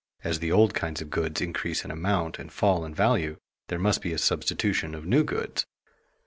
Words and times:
_As 0.27 0.39
the 0.39 0.51
old 0.51 0.73
kinds 0.73 0.99
of 1.03 1.11
goods 1.11 1.41
increase 1.41 1.85
in 1.85 1.91
amount 1.91 2.39
and 2.39 2.51
fall 2.51 2.83
in 2.85 2.95
value, 2.95 3.37
there 3.67 3.77
must 3.77 4.01
be 4.01 4.11
a 4.13 4.17
substitution 4.17 4.95
of 4.95 5.05
new 5.05 5.23
goods. 5.23 5.67